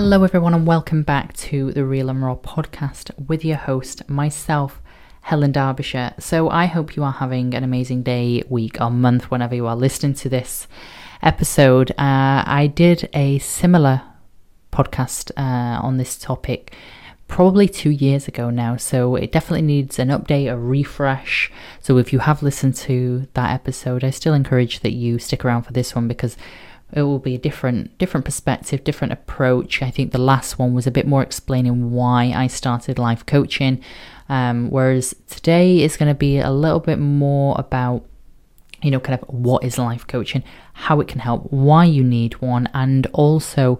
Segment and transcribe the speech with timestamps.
[0.00, 4.80] Hello, everyone, and welcome back to the Real and Raw podcast with your host, myself,
[5.22, 6.14] Helen Derbyshire.
[6.20, 9.74] So, I hope you are having an amazing day, week, or month whenever you are
[9.74, 10.68] listening to this
[11.20, 11.90] episode.
[11.98, 14.02] Uh, I did a similar
[14.72, 16.76] podcast uh, on this topic
[17.26, 21.50] probably two years ago now, so it definitely needs an update, a refresh.
[21.80, 25.64] So if you have listened to that episode, I still encourage that you stick around
[25.64, 26.36] for this one because
[26.92, 29.82] it will be a different different perspective, different approach.
[29.82, 33.82] I think the last one was a bit more explaining why I started life coaching,
[34.28, 38.04] um, whereas today is going to be a little bit more about
[38.82, 40.42] you know kind of what is life coaching,
[40.72, 43.78] how it can help, why you need one, and also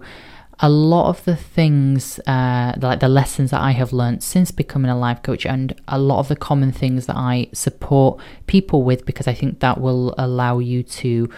[0.61, 4.91] a lot of the things, uh, like the lessons that I have learned since becoming
[4.91, 9.05] a life coach, and a lot of the common things that I support people with,
[9.05, 11.29] because I think that will allow you to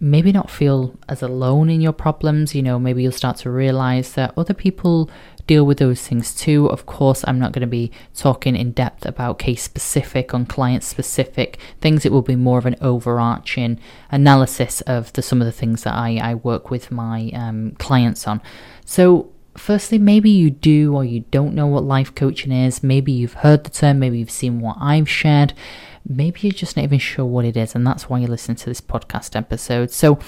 [0.00, 2.54] maybe not feel as alone in your problems.
[2.54, 5.10] You know, maybe you'll start to realize that other people
[5.46, 6.66] deal with those things too.
[6.70, 10.82] Of course, I'm not going to be talking in depth about case specific on client
[10.82, 12.06] specific things.
[12.06, 13.78] It will be more of an overarching
[14.10, 18.26] analysis of the some of the things that I, I work with my um, clients
[18.26, 18.40] on.
[18.84, 22.82] So firstly, maybe you do or you don't know what life coaching is.
[22.82, 25.52] Maybe you've heard the term, maybe you've seen what I've shared.
[26.08, 28.66] Maybe you're just not even sure what it is, and that's why you're listening to
[28.66, 29.90] this podcast episode.
[29.90, 30.18] So,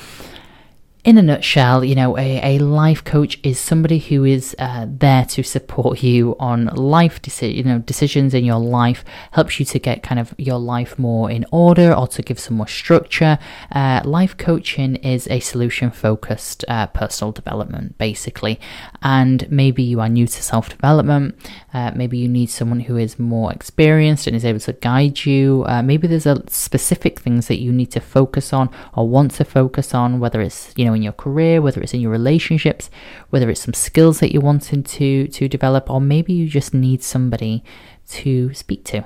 [1.04, 5.24] in a nutshell, you know, a, a life coach is somebody who is uh, there
[5.24, 9.80] to support you on life deci- you know, decisions in your life, helps you to
[9.80, 13.36] get kind of your life more in order or to give some more structure.
[13.72, 18.60] Uh, life coaching is a solution focused uh, personal development, basically.
[19.02, 21.34] And maybe you are new to self development,
[21.74, 25.64] uh, maybe you need someone who is more experienced and is able to guide you.
[25.66, 29.44] Uh, maybe there's a specific things that you need to focus on or want to
[29.44, 32.90] focus on, whether it's, you know, know, in your career, whether it's in your relationships,
[33.30, 37.02] whether it's some skills that you're wanting to to develop, or maybe you just need
[37.02, 37.64] somebody
[38.08, 39.04] to speak to.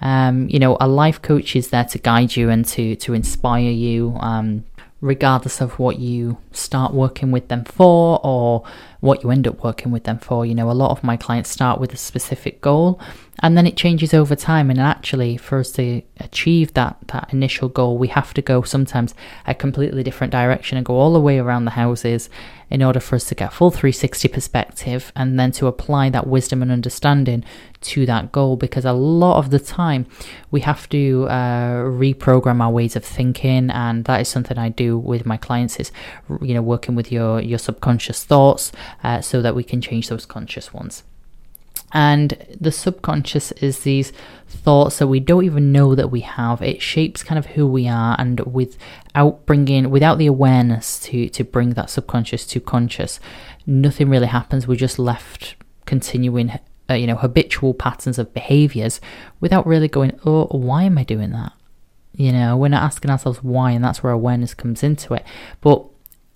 [0.00, 3.70] Um, you know, a life coach is there to guide you and to to inspire
[3.70, 4.16] you.
[4.20, 4.64] Um,
[5.00, 8.64] regardless of what you start working with them for or
[8.98, 10.44] what you end up working with them for.
[10.44, 13.00] You know, a lot of my clients start with a specific goal
[13.40, 14.70] and then it changes over time.
[14.70, 19.14] And actually, for us to achieve that, that initial goal, we have to go sometimes
[19.46, 22.28] a completely different direction and go all the way around the houses
[22.70, 26.62] in order for us to get full 360 perspective and then to apply that wisdom
[26.62, 27.44] and understanding
[27.80, 30.06] to that goal because a lot of the time
[30.50, 34.98] we have to uh, reprogram our ways of thinking and that is something i do
[34.98, 35.92] with my clients is
[36.42, 38.72] you know working with your your subconscious thoughts
[39.04, 41.04] uh, so that we can change those conscious ones
[41.92, 44.12] and the subconscious is these
[44.46, 46.62] thoughts that we don't even know that we have.
[46.62, 51.44] It shapes kind of who we are, and without bringing, without the awareness to to
[51.44, 53.20] bring that subconscious to conscious,
[53.66, 54.66] nothing really happens.
[54.66, 55.56] We're just left
[55.86, 56.52] continuing,
[56.90, 59.00] uh, you know, habitual patterns of behaviors
[59.40, 61.52] without really going, oh, why am I doing that?
[62.12, 65.24] You know, we're not asking ourselves why, and that's where awareness comes into it.
[65.60, 65.84] But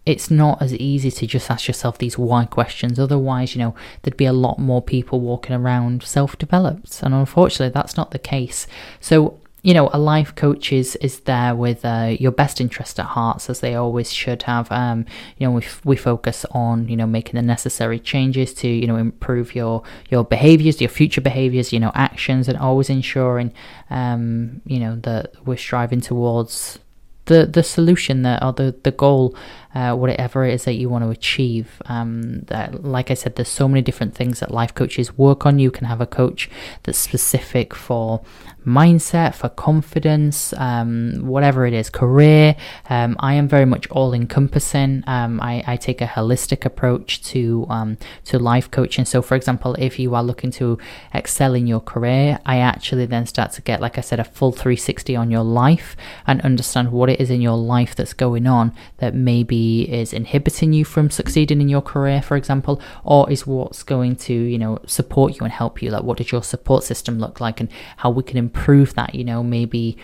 [0.05, 2.99] it's not as easy to just ask yourself these why questions.
[2.99, 7.03] Otherwise, you know, there'd be a lot more people walking around self developed.
[7.03, 8.67] And unfortunately, that's not the case.
[9.01, 13.07] So, you know, a life coach is, is there with uh, your best interest at
[13.07, 14.73] heart, as they always should have.
[14.73, 15.07] Um,
[15.39, 18.97] you know, we, we focus on, you know, making the necessary changes to, you know,
[18.97, 23.53] improve your, your behaviors, your future behaviors, you know, actions, and always ensuring,
[23.89, 26.81] um, you know, that we're striving towards
[27.27, 29.35] the the solution that or the the goal
[29.75, 33.49] uh, whatever it is that you want to achieve um, that like i said there's
[33.49, 36.51] so many different things that life coaches work on you can have a coach
[36.83, 38.23] that's specific for
[38.67, 42.57] mindset, for confidence, um, whatever it is, career.
[42.89, 45.05] Um, I am very much all encompassing.
[45.07, 49.05] Um, I, I, take a holistic approach to um, to life coaching.
[49.05, 50.79] So, for example, if you are looking to
[51.13, 54.53] excel in your career, I actually then start to get, like I said, a full
[54.53, 55.97] 360 on your life
[56.27, 60.73] and understand what it is in your life that's going on that maybe is inhibiting
[60.73, 64.79] you from succeeding in your career, for example, or is what's going to you know
[64.87, 65.91] support you and help you.
[65.91, 67.69] Like, what does your support system look like, and
[67.99, 69.15] how we can improve that.
[69.15, 69.97] You know, maybe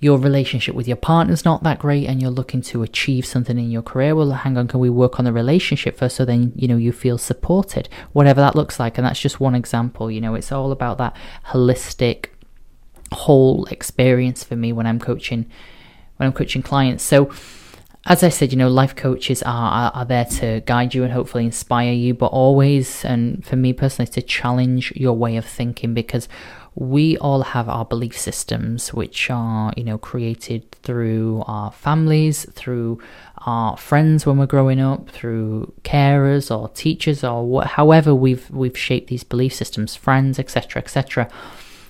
[0.00, 3.70] your relationship with your partner's not that great and you're looking to achieve something in
[3.70, 4.14] your career.
[4.14, 6.92] Well hang on can we work on the relationship first so then you know you
[6.92, 7.88] feel supported?
[8.12, 8.96] Whatever that looks like.
[8.96, 10.10] And that's just one example.
[10.10, 12.26] You know it's all about that holistic
[13.12, 15.50] whole experience for me when i'm coaching
[16.16, 17.02] when i'm coaching clients.
[17.02, 17.32] So
[18.08, 21.12] as I said, you know, life coaches are, are, are there to guide you and
[21.12, 25.92] hopefully inspire you, but always, and for me personally, to challenge your way of thinking
[25.92, 26.26] because
[26.74, 32.98] we all have our belief systems, which are, you know, created through our families, through
[33.44, 38.78] our friends when we're growing up, through carers or teachers or what, however we've we've
[38.78, 41.28] shaped these belief systems, friends, etc., etc.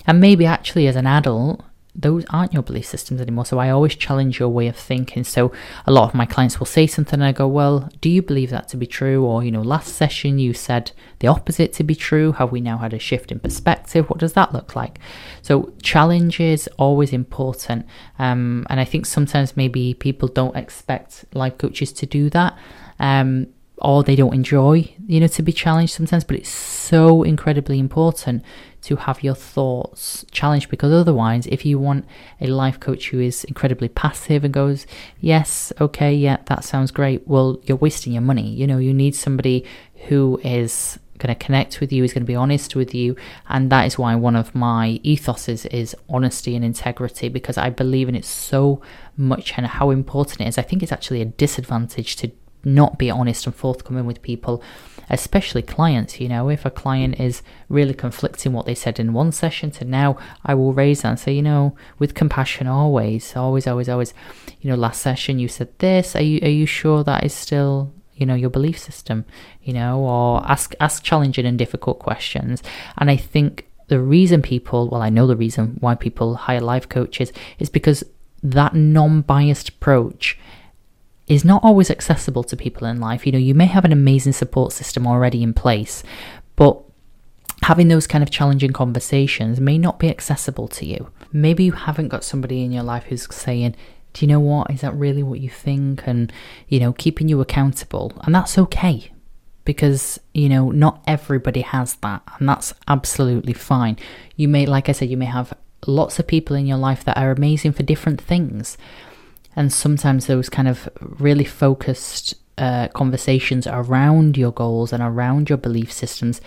[0.05, 1.62] And maybe actually as an adult,
[1.94, 3.44] those aren't your belief systems anymore.
[3.44, 5.25] So I always challenge your way of thinking.
[5.25, 5.50] So
[5.87, 8.50] a lot of my clients will say something and I go, Well, do you believe
[8.50, 9.25] that to be true?
[9.25, 12.32] Or, you know, last session you said the opposite to be true.
[12.32, 14.08] Have we now had a shift in perspective?
[14.08, 14.99] What does that look like?
[15.43, 17.87] So challenge is always important.
[18.19, 22.56] Um, and I think sometimes maybe people don't expect life coaches to do that.
[23.00, 23.49] Um,
[23.81, 28.43] or they don't enjoy, you know, to be challenged sometimes, but it's so incredibly important
[28.83, 32.07] to have your thoughts challenged because otherwise, if you want
[32.41, 34.87] a life coach who is incredibly passive and goes,
[35.21, 38.49] Yes, okay, yeah, that sounds great, well, you're wasting your money.
[38.49, 39.65] You know, you need somebody
[40.09, 43.17] who is going to connect with you, is going to be honest with you.
[43.49, 48.09] And that is why one of my ethoses is honesty and integrity because I believe
[48.09, 48.81] in it so
[49.17, 50.59] much and how important it is.
[50.59, 52.31] I think it's actually a disadvantage to
[52.65, 54.63] not be honest and forthcoming with people,
[55.11, 56.21] especially clients.
[56.21, 59.85] You know, if a client is really conflicting what they said in one session to
[59.85, 64.15] now, I will raise that and say, you know, with compassion always, always, always, always,
[64.61, 66.17] you know, last session you said this.
[66.17, 69.25] Are you are you sure that is still you know your belief system
[69.63, 72.63] you know or ask ask challenging and difficult questions
[72.99, 76.89] and i think the reason people well i know the reason why people hire life
[76.89, 78.03] coaches is because
[78.43, 80.37] that non-biased approach
[81.29, 83.27] is not always accessible to people in life.
[83.27, 86.03] You know, you may have an amazing support system already in place,
[86.57, 86.81] but
[87.63, 91.11] having those kind of challenging conversations may not be accessible to you.
[91.33, 93.77] Maybe you haven't got somebody in your life who's saying,
[94.13, 94.71] Do you know what?
[94.71, 96.07] Is that really what you think?
[96.07, 96.33] And,
[96.69, 98.13] you know, keeping you accountable.
[98.23, 99.13] And that's okay
[99.65, 102.23] because, you know, not everybody has that.
[102.39, 103.99] And that's absolutely fine.
[104.35, 105.53] You may, like I said, you may have
[105.87, 108.79] lots of people in your life that are amazing for different things.
[109.59, 115.59] And sometimes those kind of really focused uh, conversations around your goals and around your
[115.59, 116.41] belief systems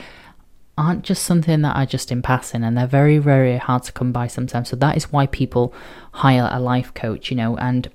[0.78, 4.13] aren't just something that are just in passing and they're very, very hard to come
[4.13, 4.69] by sometimes.
[4.69, 5.74] So that is why people
[6.13, 7.58] hire a life coach, you know.
[7.58, 7.92] And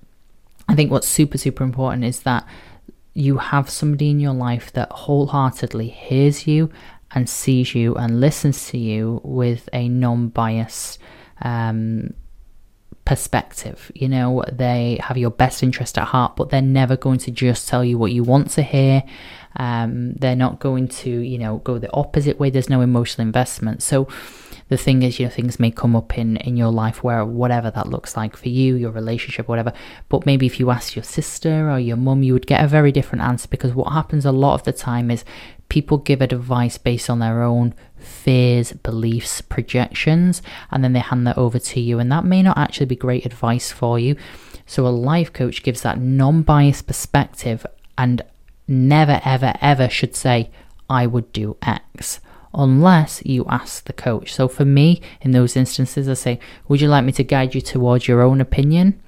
[0.68, 2.46] I think what's super, super important is that
[3.14, 6.70] you have somebody in your life that wholeheartedly hears you
[7.12, 10.98] and sees you and listens to you with a non biased
[11.40, 12.12] um,
[13.06, 13.90] perspective.
[13.94, 17.66] You know, they have your best interest at heart, but they're never going to just
[17.68, 19.02] tell you what you want to hear.
[19.56, 22.50] Um, they're not going to, you know, go the opposite way.
[22.50, 23.82] There's no emotional investment.
[23.82, 24.06] So
[24.68, 27.70] the thing is, you know, things may come up in in your life where whatever
[27.70, 29.72] that looks like for you, your relationship, whatever.
[30.08, 32.92] But maybe if you ask your sister or your mum, you would get a very
[32.92, 35.24] different answer because what happens a lot of the time is
[35.68, 37.74] people give advice based on their own
[38.06, 41.98] fears, beliefs, projections, and then they hand that over to you.
[41.98, 44.16] And that may not actually be great advice for you.
[44.66, 47.64] So, a life coach gives that non biased perspective
[47.96, 48.22] and
[48.66, 50.50] never, ever, ever should say,
[50.88, 52.20] I would do X
[52.54, 54.32] unless you ask the coach.
[54.32, 57.60] So, for me, in those instances, I say, Would you like me to guide you
[57.60, 59.00] towards your own opinion?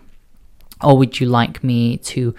[0.82, 2.34] Or would you like me to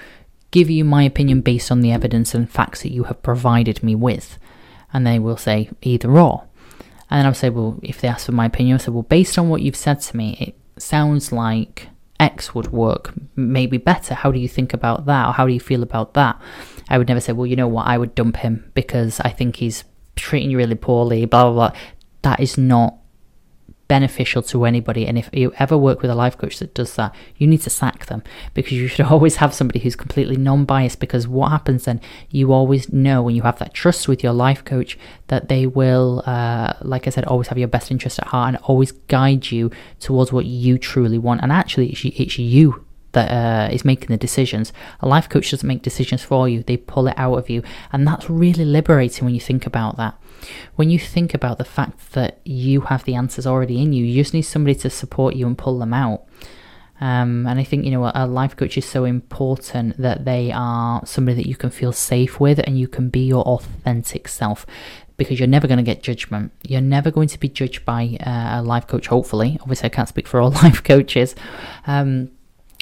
[0.51, 3.95] give you my opinion based on the evidence and facts that you have provided me
[3.95, 4.38] with?
[4.94, 6.45] And they will say either or.
[7.09, 9.38] And then I'll say, well, if they ask for my opinion, I'll say, well, based
[9.38, 11.89] on what you've said to me, it sounds like
[12.19, 14.13] X would work maybe better.
[14.13, 15.27] How do you think about that?
[15.27, 16.39] Or how do you feel about that?
[16.89, 19.57] I would never say, well, you know what, I would dump him because I think
[19.57, 19.83] he's
[20.16, 21.80] treating you really poorly, blah, blah, blah.
[22.23, 22.97] That is not
[23.89, 25.05] beneficial to anybody.
[25.05, 27.69] And if you ever work with a life coach that does that, you need to
[27.69, 31.01] sack them because you should always have somebody who's completely non biased.
[31.01, 34.63] Because what happens then, you always know when you have that trust with your life
[34.63, 38.55] coach that they will, uh, like I said, always have your best interest at heart
[38.55, 41.41] and always guide you towards what you truly want.
[41.41, 44.71] And actually, it's you that uh, is making the decisions.
[44.99, 47.63] A life coach doesn't make decisions for you, they pull it out of you.
[47.91, 50.15] And that's really liberating when you think about that.
[50.75, 54.21] When you think about the fact that you have the answers already in you, you
[54.21, 56.25] just need somebody to support you and pull them out.
[57.01, 61.05] Um, and I think, you know, a life coach is so important that they are
[61.05, 64.65] somebody that you can feel safe with and you can be your authentic self
[65.15, 66.51] because you're never going to get judgment.
[66.63, 69.57] You're never going to be judged by uh, a life coach, hopefully.
[69.61, 71.35] Obviously, I can't speak for all life coaches.
[71.87, 72.31] Um,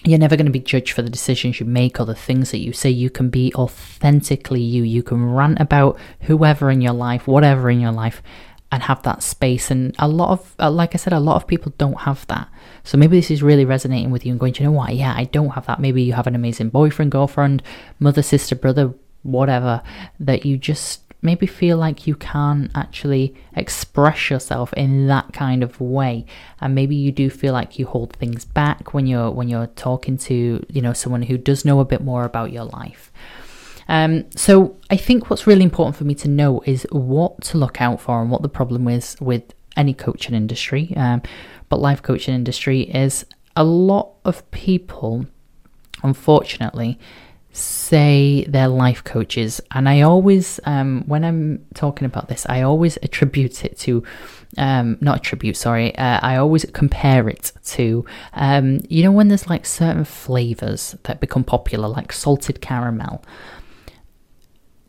[0.04, 2.60] you're never going to be judged for the decisions you make or the things that
[2.60, 2.90] you say.
[2.90, 4.84] You can be authentically you.
[4.84, 8.22] You can rant about whoever in your life, whatever in your life,
[8.72, 9.72] and have that space.
[9.72, 12.48] And a lot of, uh, like I said, a lot of people don't have that.
[12.84, 14.96] So maybe this is really resonating with you and going, you know what?
[14.96, 15.80] Yeah, I don't have that.
[15.80, 17.64] Maybe you have an amazing boyfriend, girlfriend,
[18.00, 19.82] mother, sister, brother, whatever,
[20.20, 25.82] that you just maybe feel like you can't actually express yourself in that kind of
[25.82, 26.26] way.
[26.62, 30.18] And maybe you do feel like you hold things back when you're when you're talking
[30.18, 33.12] to you know someone who does know a bit more about your life.
[33.90, 37.82] Um, so I think what's really important for me to know is what to look
[37.82, 41.22] out for and what the problem is with any coaching industry, um,
[41.70, 45.26] but life coaching industry is a lot of people,
[46.04, 47.00] unfortunately,
[47.58, 52.98] say they're life coaches, and I always, um, when I'm talking about this, I always
[53.04, 54.04] attribute it to,
[54.58, 59.50] um, not attribute, sorry, uh, I always compare it to, um, you know, when there's
[59.50, 63.24] like certain flavors that become popular, like salted caramel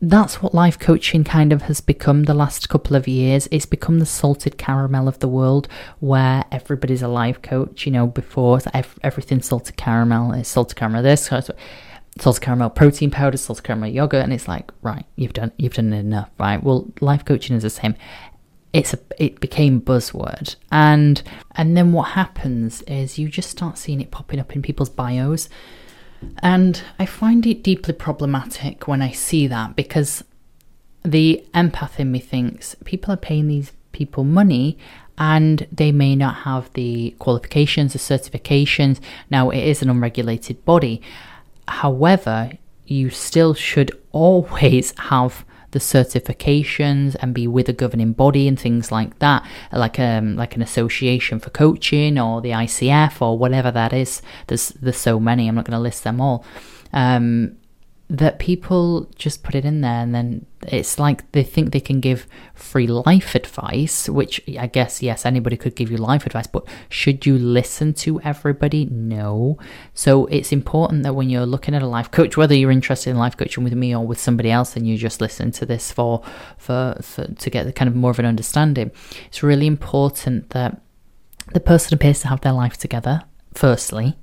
[0.01, 3.47] that's what life coaching kind of has become the last couple of years.
[3.51, 5.67] It's become the salted caramel of the world
[5.99, 7.85] where everybody's a life coach.
[7.85, 8.59] You know, before
[9.03, 11.29] everything salted caramel is salted caramel this,
[12.17, 15.93] salted caramel protein powder, salted caramel yogurt, and it's like, right, you've done you've done
[15.93, 16.63] enough, right?
[16.63, 17.95] Well, life coaching is the same.
[18.71, 21.21] It's a it became buzzword, and
[21.55, 25.49] and then what happens is you just start seeing it popping up in people's bios
[26.39, 30.23] and I find it deeply problematic when I see that because
[31.03, 34.77] the empath in me thinks people are paying these people money
[35.17, 38.99] and they may not have the qualifications, the certifications.
[39.29, 41.01] Now, it is an unregulated body.
[41.69, 42.51] However,
[42.85, 48.91] you still should always have the certifications and be with a governing body and things
[48.91, 53.93] like that, like um like an association for coaching or the ICF or whatever that
[53.93, 54.21] is.
[54.47, 55.47] There's there's so many.
[55.47, 56.43] I'm not going to list them all.
[56.91, 57.57] Um,
[58.09, 61.99] that people just put it in there and then it's like they think they can
[61.99, 62.25] give
[62.55, 67.27] free life advice, which I guess, yes, anybody could give you life advice, but should
[67.27, 68.85] you listen to everybody?
[68.85, 69.59] No.
[69.93, 73.17] So it's important that when you're looking at a life coach, whether you're interested in
[73.17, 76.23] life coaching with me or with somebody else, and you just listen to this for,
[76.57, 78.89] for, for to get the kind of more of an understanding,
[79.27, 80.81] it's really important that
[81.53, 83.21] the person appears to have their life together,
[83.53, 84.17] firstly.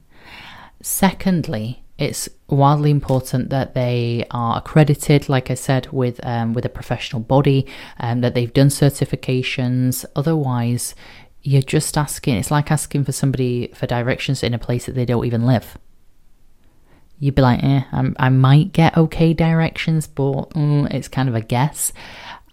[0.83, 6.69] Secondly, it's wildly important that they are accredited, like I said, with um, with a
[6.69, 7.67] professional body,
[7.99, 10.05] and um, that they've done certifications.
[10.15, 10.95] Otherwise,
[11.43, 12.37] you're just asking.
[12.37, 15.79] It's like asking for somebody for directions in a place that they don't even live.
[17.19, 17.83] You'd be like, eh,
[18.19, 21.93] i might get okay directions, but mm, it's kind of a guess.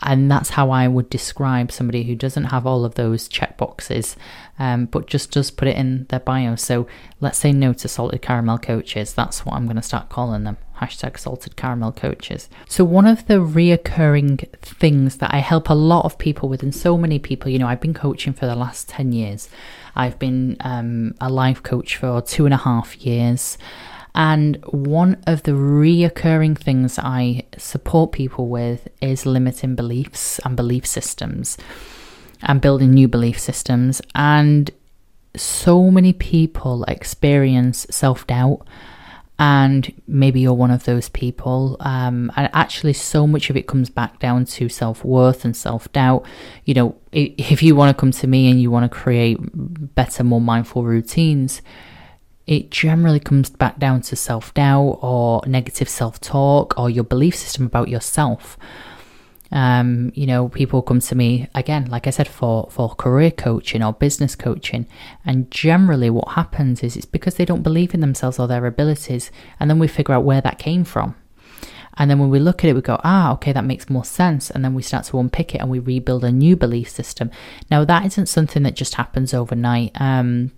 [0.03, 4.15] And that's how I would describe somebody who doesn't have all of those checkboxes,
[4.59, 6.55] um, but just does put it in their bio.
[6.55, 6.87] So
[7.21, 9.13] let's say no to salted caramel coaches.
[9.13, 10.57] That's what I'm going to start calling them.
[10.81, 12.49] Hashtag salted caramel coaches.
[12.67, 16.75] So, one of the reoccurring things that I help a lot of people with, and
[16.75, 19.49] so many people, you know, I've been coaching for the last 10 years.
[19.95, 23.57] I've been um, a life coach for two and a half years.
[24.15, 30.85] And one of the reoccurring things I support people with is limiting beliefs and belief
[30.85, 31.57] systems
[32.43, 34.01] and building new belief systems.
[34.13, 34.69] And
[35.35, 38.67] so many people experience self doubt.
[39.39, 41.75] And maybe you're one of those people.
[41.79, 45.91] Um, and actually, so much of it comes back down to self worth and self
[45.91, 46.25] doubt.
[46.65, 50.23] You know, if you want to come to me and you want to create better,
[50.23, 51.63] more mindful routines,
[52.45, 57.35] it generally comes back down to self doubt or negative self talk or your belief
[57.35, 58.57] system about yourself.
[59.51, 63.83] Um, you know, people come to me again, like I said, for, for career coaching
[63.83, 64.87] or business coaching.
[65.23, 69.31] And generally, what happens is it's because they don't believe in themselves or their abilities.
[69.59, 71.15] And then we figure out where that came from.
[71.95, 74.49] And then when we look at it, we go, ah, okay, that makes more sense.
[74.49, 77.29] And then we start to unpick it and we rebuild a new belief system.
[77.69, 79.91] Now, that isn't something that just happens overnight.
[80.01, 80.51] Um,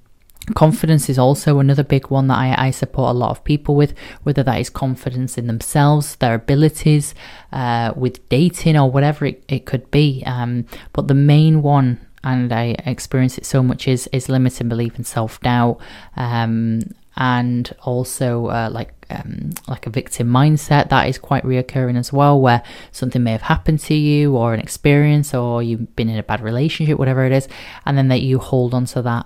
[0.54, 3.96] Confidence is also another big one that I, I, support a lot of people with,
[4.24, 7.16] whether that is confidence in themselves, their abilities,
[7.52, 10.22] uh, with dating or whatever it, it could be.
[10.26, 14.96] Um, but the main one, and I experience it so much, is is limiting belief
[14.98, 15.80] and self doubt,
[16.16, 16.82] um,
[17.18, 22.40] and also uh, like um, like a victim mindset that is quite reoccurring as well,
[22.40, 22.62] where
[22.92, 26.42] something may have happened to you or an experience, or you've been in a bad
[26.42, 27.48] relationship, whatever it is,
[27.86, 29.26] and then that you hold on to that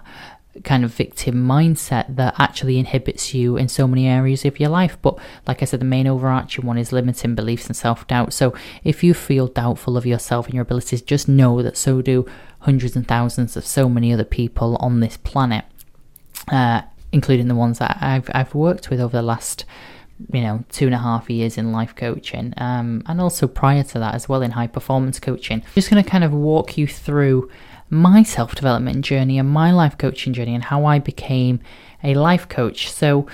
[0.63, 4.97] kind of victim mindset that actually inhibits you in so many areas of your life.
[5.01, 8.33] But like I said, the main overarching one is limiting beliefs and self doubt.
[8.33, 12.25] So if you feel doubtful of yourself and your abilities, just know that so do
[12.59, 15.65] hundreds and thousands of so many other people on this planet,
[16.51, 19.65] uh, including the ones that I've I've worked with over the last
[20.33, 23.99] you know two and a half years in life coaching um, and also prior to
[23.99, 26.87] that as well in high performance coaching I'm just going to kind of walk you
[26.87, 27.49] through
[27.89, 31.59] my self development journey and my life coaching journey and how I became
[32.03, 32.91] a life coach.
[32.91, 33.27] So,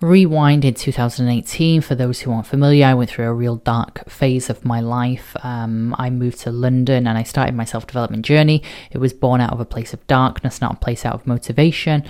[0.00, 4.50] rewind in 2018 for those who aren't familiar i went through a real dark phase
[4.50, 5.36] of my life.
[5.44, 8.62] Um, i moved to london and i started my self-development journey.
[8.90, 12.04] It was born out of a place of darkness not a place out of motivation.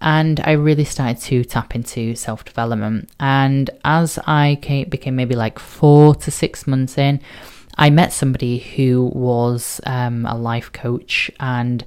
[0.00, 3.10] And i really started to tap into self-development.
[3.20, 7.20] And as i came, became maybe like four to six months in
[7.78, 11.84] i met somebody who was um, a life coach and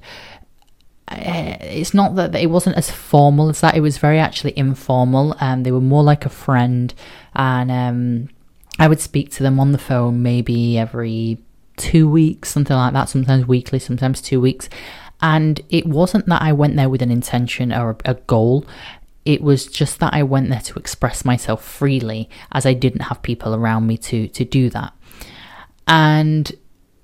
[1.12, 3.76] uh, it's not that it wasn't as formal as that.
[3.76, 6.94] It was very actually informal, and they were more like a friend.
[7.34, 8.28] And um,
[8.78, 11.38] I would speak to them on the phone maybe every
[11.76, 13.08] two weeks, something like that.
[13.08, 14.68] Sometimes weekly, sometimes two weeks.
[15.20, 18.64] And it wasn't that I went there with an intention or a goal.
[19.24, 23.22] It was just that I went there to express myself freely, as I didn't have
[23.22, 24.94] people around me to to do that.
[25.86, 26.52] And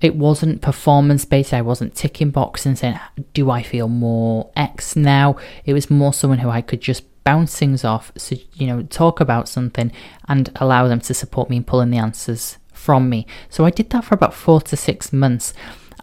[0.01, 1.53] it wasn't performance based.
[1.53, 2.99] I wasn't ticking boxes and saying,
[3.33, 5.35] Do I feel more X now?
[5.65, 9.19] It was more someone who I could just bounce things off, so, you know, talk
[9.19, 9.91] about something
[10.27, 13.27] and allow them to support me in pulling the answers from me.
[13.49, 15.53] So I did that for about four to six months.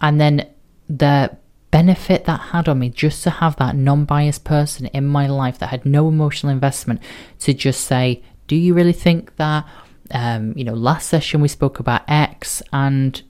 [0.00, 0.48] And then
[0.88, 1.36] the
[1.70, 5.58] benefit that had on me just to have that non biased person in my life
[5.58, 7.00] that had no emotional investment
[7.40, 9.66] to just say, Do you really think that?
[10.10, 13.22] Um, you know, last session we spoke about X and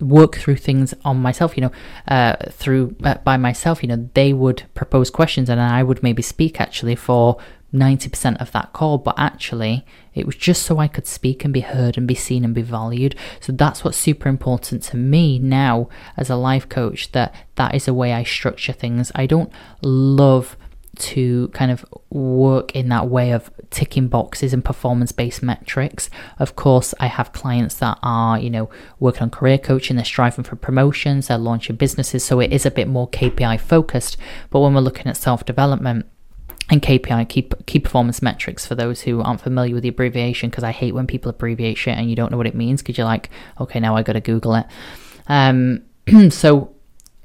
[0.00, 1.70] work through things on myself you know
[2.08, 6.20] uh, through uh, by myself you know they would propose questions and i would maybe
[6.20, 7.38] speak actually for
[7.72, 9.84] 90% of that call but actually
[10.14, 12.62] it was just so i could speak and be heard and be seen and be
[12.62, 13.14] valued.
[13.40, 17.88] So that's what's super important to me now as a life coach that that is
[17.88, 19.10] a way i structure things.
[19.14, 19.50] I don't
[19.82, 20.56] love
[21.02, 26.08] to kind of work in that way of ticking boxes and performance based metrics.
[26.38, 30.44] Of course, I have clients that are, you know, working on career coaching, they're striving
[30.44, 34.16] for promotions, they're launching businesses, so it is a bit more KPI focused.
[34.50, 36.06] But when we're looking at self development,
[36.70, 40.64] and KPI, key, key performance metrics, for those who aren't familiar with the abbreviation, because
[40.64, 43.06] I hate when people abbreviate shit and you don't know what it means because you're
[43.06, 43.28] like,
[43.60, 44.66] okay, now I got to Google it.
[45.26, 45.82] Um,
[46.30, 46.71] so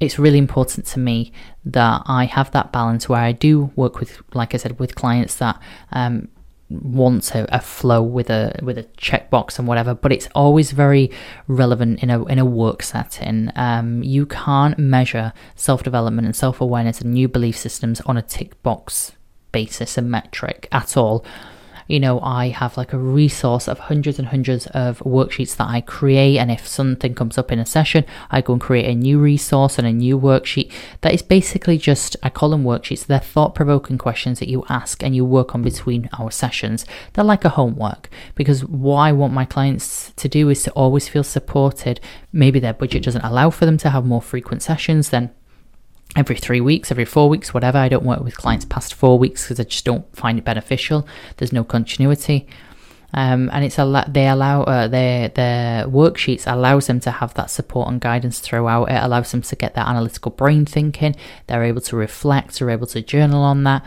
[0.00, 1.32] it's really important to me
[1.64, 5.36] that I have that balance where I do work with, like I said, with clients
[5.36, 5.60] that
[5.92, 6.28] um,
[6.70, 11.10] want a, a, flow with a with a checkbox and whatever, but it's always very
[11.46, 13.50] relevant in a in a work setting.
[13.56, 18.22] Um, you can't measure self development and self awareness and new belief systems on a
[18.22, 19.12] tick box
[19.50, 21.24] basis and metric at all
[21.88, 25.80] you know, I have like a resource of hundreds and hundreds of worksheets that I
[25.80, 26.36] create.
[26.36, 29.78] And if something comes up in a session, I go and create a new resource
[29.78, 30.70] and a new worksheet
[31.00, 33.06] that is basically just, I call them worksheets.
[33.06, 36.84] They're thought provoking questions that you ask and you work on between our sessions.
[37.14, 41.08] They're like a homework because what I want my clients to do is to always
[41.08, 42.00] feel supported.
[42.32, 45.30] Maybe their budget doesn't allow for them to have more frequent sessions, then
[46.16, 47.78] every three weeks, every four weeks, whatever.
[47.78, 51.06] I don't work with clients past four weeks because I just don't find it beneficial.
[51.36, 52.46] There's no continuity.
[53.14, 57.50] Um, and it's a they allow uh, their their worksheets allows them to have that
[57.50, 58.90] support and guidance throughout.
[58.90, 61.16] It allows them to get that analytical brain thinking.
[61.46, 62.58] They're able to reflect.
[62.58, 63.82] They're able to journal on that,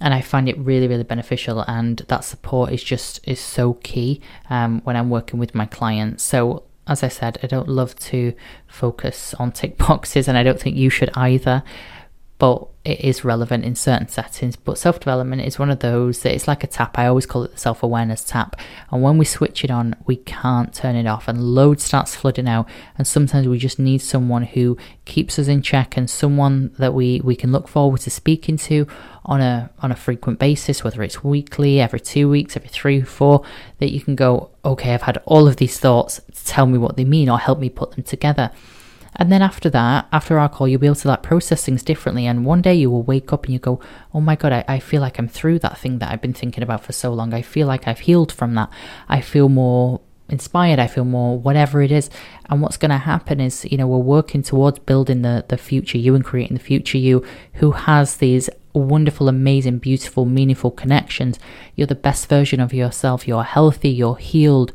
[0.00, 1.60] and I find it really really beneficial.
[1.68, 6.24] And that support is just is so key um, when I'm working with my clients.
[6.24, 8.34] So as I said, I don't love to
[8.66, 11.62] focus on tick boxes, and I don't think you should either.
[12.44, 14.54] But it is relevant in certain settings.
[14.54, 16.98] But self development is one of those that it's like a tap.
[16.98, 18.60] I always call it the self awareness tap.
[18.90, 22.46] And when we switch it on, we can't turn it off, and load starts flooding
[22.46, 22.68] out.
[22.98, 24.76] And sometimes we just need someone who
[25.06, 28.86] keeps us in check and someone that we, we can look forward to speaking to
[29.24, 33.42] on a on a frequent basis, whether it's weekly, every two weeks, every three, four,
[33.78, 37.06] that you can go, okay, I've had all of these thoughts, tell me what they
[37.06, 38.50] mean or help me put them together.
[39.16, 42.26] And then after that, after our call, you'll be able to like process things differently.
[42.26, 43.80] And one day you will wake up and you go,
[44.12, 46.62] Oh my God, I, I feel like I'm through that thing that I've been thinking
[46.62, 47.32] about for so long.
[47.32, 48.70] I feel like I've healed from that.
[49.08, 50.78] I feel more inspired.
[50.78, 52.10] I feel more whatever it is.
[52.48, 55.98] And what's going to happen is, you know, we're working towards building the, the future
[55.98, 57.24] you and creating the future you
[57.54, 61.38] who has these wonderful, amazing, beautiful, meaningful connections.
[61.76, 63.28] You're the best version of yourself.
[63.28, 63.90] You're healthy.
[63.90, 64.72] You're healed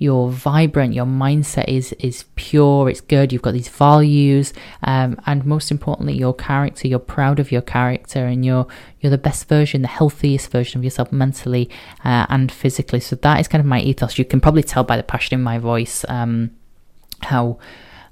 [0.00, 5.44] you're vibrant, your mindset is is pure, it's good, you've got these values, um, and
[5.44, 8.66] most importantly, your character, you're proud of your character, and you're
[9.00, 11.68] you're the best version, the healthiest version of yourself mentally
[12.02, 12.98] uh, and physically.
[12.98, 14.18] So that is kind of my ethos.
[14.18, 16.50] You can probably tell by the passion in my voice um,
[17.20, 17.58] how.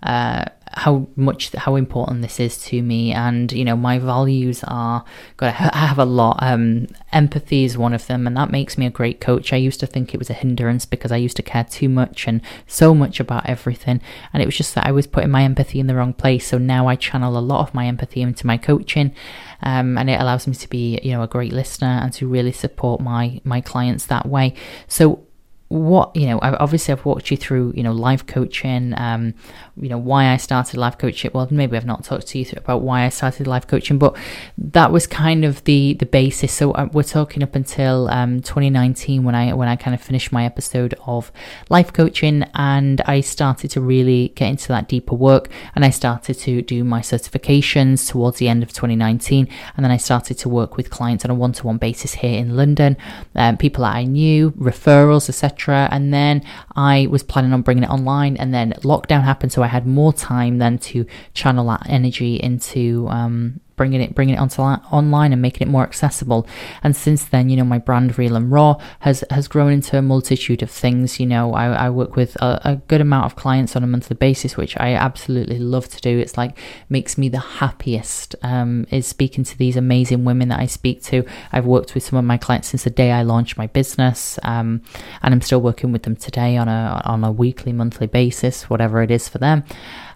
[0.01, 0.45] Uh,
[0.79, 3.13] how much how important this is to me.
[3.13, 5.05] And you know my values are
[5.37, 8.87] god i have a lot um empathy is one of them and that makes me
[8.87, 9.53] a great coach.
[9.53, 12.27] I used to think it was a hindrance because i used to care too much
[12.27, 14.01] and so much about everything.
[14.33, 16.47] And it was just that i was putting my empathy in the wrong place.
[16.47, 19.15] So now i channel a lot of my empathy into my coaching
[19.63, 22.53] um, and it allows me to be you know a great listener and to really
[22.53, 24.55] support my my clients that way.
[24.87, 25.28] So
[25.69, 29.35] what you know obviously i've walked you through you know life coaching um
[29.77, 31.31] you know why i started life coaching.
[31.35, 34.17] Well maybe i've not talked to you about why i started life coaching but
[34.57, 36.53] that was kind of the the basis.
[36.53, 40.33] So uh, we're talking up until um 2019 when i when i kind of finished
[40.33, 41.31] my episode of
[41.69, 46.35] life coaching and i started to really get into that deeper work and i started
[46.35, 50.77] to do my certifications towards the end of 2019 and then i started to work
[50.77, 52.97] with clients on a one-to-one basis here in london.
[53.35, 56.45] Um, people that i knew referrals etc and then
[56.77, 60.13] I was planning on bringing it online, and then lockdown happened, so I had more
[60.13, 65.41] time then to channel that energy into um, bringing it bringing it onto online and
[65.41, 66.47] making it more accessible.
[66.83, 70.03] And since then, you know, my brand Real and Raw has has grown into a
[70.03, 71.19] multitude of things.
[71.19, 74.17] You know, I, I work with a, a, good amount of clients on a monthly
[74.17, 76.19] basis, which I absolutely love to do.
[76.19, 76.59] It's like
[76.91, 78.35] makes me the happiest.
[78.43, 81.25] Um, is speaking to these amazing women that I speak to.
[81.53, 84.83] I've worked with some of my clients since the day I launched my business, um,
[85.23, 89.03] and I'm still working with them today on a on a weekly, monthly basis, whatever
[89.03, 89.65] it is for them.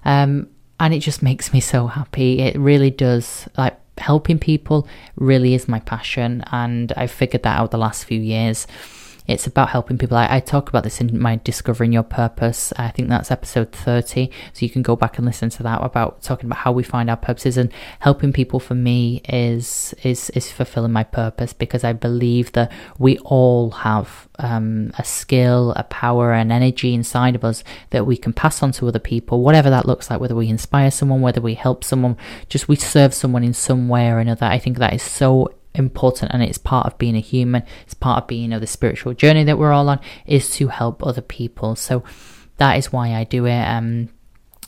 [0.05, 0.49] Um,
[0.81, 2.41] and it just makes me so happy.
[2.41, 3.49] It really does.
[3.57, 8.21] Like helping people really is my passion, and I've figured that out the last few
[8.21, 8.67] years.
[9.33, 10.17] It's about helping people.
[10.17, 12.73] I, I, talk about this in my Discovering Your Purpose.
[12.77, 14.31] I think that's episode 30.
[14.53, 17.09] So you can go back and listen to that about talking about how we find
[17.09, 21.93] our purposes and helping people for me is is is fulfilling my purpose because I
[21.93, 27.65] believe that we all have um, a skill, a power, and energy inside of us
[27.91, 30.91] that we can pass on to other people, whatever that looks like, whether we inspire
[30.91, 32.17] someone, whether we help someone,
[32.49, 34.47] just we serve someone in some way or another.
[34.47, 38.23] I think that is so important and it's part of being a human it's part
[38.23, 41.23] of being you know the spiritual journey that we're all on is to help other
[41.23, 42.03] people so
[42.59, 44.09] that is why i do it um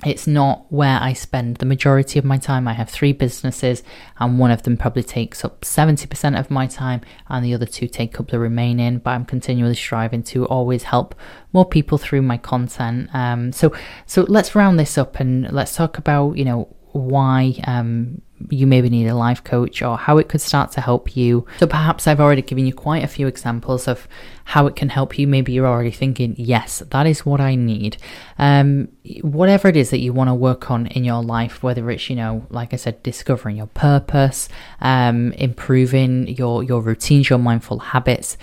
[0.05, 2.69] it's not where I spend the majority of my time.
[2.69, 3.83] I have three businesses,
[4.19, 7.89] and one of them probably takes up 70% of my time, and the other two
[7.89, 8.99] take up the remaining.
[8.99, 11.15] But I'm continually striving to always help
[11.53, 13.09] more people through my content.
[13.15, 13.73] Um, so,
[14.05, 18.91] so let's round this up and let's talk about, you know, why um, you maybe
[18.91, 21.47] need a life coach or how it could start to help you.
[21.59, 24.09] So perhaps I've already given you quite a few examples of
[24.45, 25.27] how it can help you.
[25.27, 27.97] Maybe you're already thinking, yes, that is what I need.
[28.39, 28.89] Um,
[29.23, 32.17] whatever it is that you want to work on in your life, whether it's, you
[32.17, 34.49] know, like I said, discovering your purpose,
[34.81, 38.37] um, improving your, your routines, your mindful habits,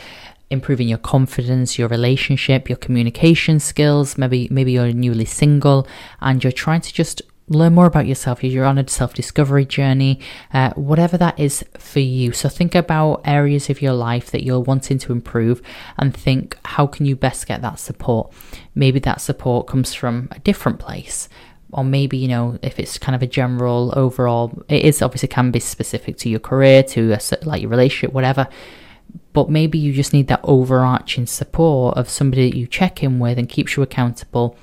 [0.49, 4.17] improving your confidence, your relationship, your communication skills.
[4.17, 5.87] Maybe maybe you're newly single
[6.19, 7.21] and you're trying to just
[7.51, 8.43] learn more about yourself.
[8.43, 10.19] You're on a self discovery journey,
[10.53, 12.31] uh, whatever that is for you.
[12.31, 15.61] So think about areas of your life that you're wanting to improve
[15.97, 18.33] and think how can you best get that support?
[18.73, 21.29] Maybe that support comes from a different place.
[21.73, 25.51] Or maybe, you know, if it's kind of a general overall, it is obviously can
[25.51, 28.47] be specific to your career, to a, like your relationship, whatever
[29.33, 33.37] but maybe you just need that overarching support of somebody that you check in with
[33.37, 34.57] and keeps you accountable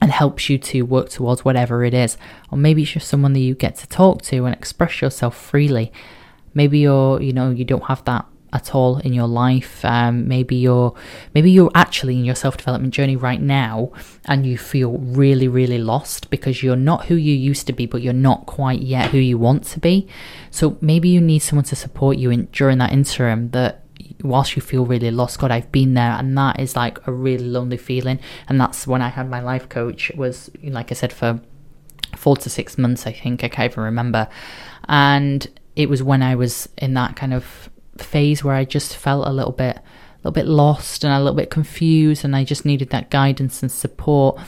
[0.00, 2.16] and helps you to work towards whatever it is.
[2.50, 5.92] Or maybe it's just someone that you get to talk to and express yourself freely.
[6.52, 9.84] Maybe you're, you know, you don't have that at all in your life.
[9.84, 10.94] Um, maybe you're,
[11.34, 13.92] maybe you're actually in your self development journey right now,
[14.26, 18.00] and you feel really, really lost because you're not who you used to be, but
[18.00, 20.06] you're not quite yet who you want to be.
[20.50, 23.83] So maybe you need someone to support you in during that interim that
[24.22, 26.12] whilst you feel really lost god i've been there.
[26.12, 28.18] And that is like a really lonely feeling.
[28.48, 31.40] And that's when i had my life coach was like i said for
[32.16, 33.44] four to six months i think.
[33.44, 34.28] I can't even remember.
[34.88, 39.26] And it was when i was in that kind of phase where i just felt
[39.26, 39.82] a little bit a
[40.18, 43.70] little bit lost and a little bit confused and i just needed that guidance and
[43.70, 44.40] support.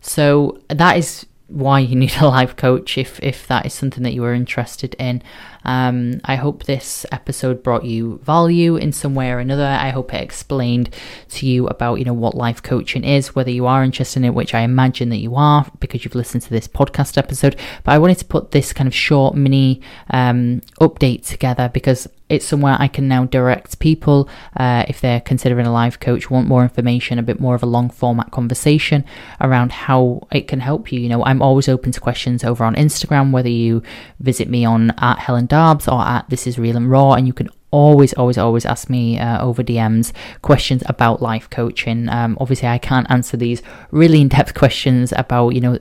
[0.00, 4.12] So that is why you need a life coach if if that is something that
[4.12, 5.22] you are interested in.
[5.64, 9.64] Um, I hope this episode brought you value in some way or another.
[9.64, 10.94] I hope it explained
[11.30, 14.34] to you about you know what life coaching is, whether you are interested in it,
[14.34, 17.56] which I imagine that you are because you've listened to this podcast episode.
[17.82, 22.46] But I wanted to put this kind of short mini um, update together because it's
[22.46, 26.62] somewhere I can now direct people uh, if they're considering a life coach, want more
[26.62, 29.04] information, a bit more of a long format conversation
[29.40, 31.00] around how it can help you.
[31.00, 33.82] You know, I'm always open to questions over on Instagram, whether you
[34.20, 37.34] visit me on at Helen Darbs or at This Is Real and Raw, and you
[37.34, 42.08] can always, always, always ask me uh, over DMs questions about life coaching.
[42.08, 45.78] Um, obviously, I can't answer these really in depth questions about, you know,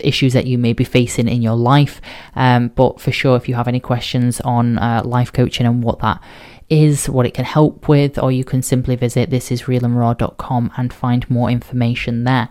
[0.00, 2.00] issues that you may be facing in your life.
[2.34, 6.00] Um, but for sure, if you have any questions on uh, life coaching and what
[6.00, 6.22] that
[6.68, 11.50] is, what it can help with, or you can simply visit thisisrealandraw.com and find more
[11.50, 12.48] information there.